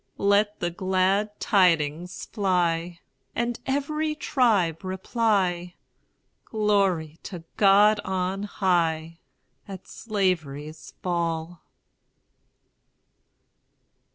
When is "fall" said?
11.03-11.61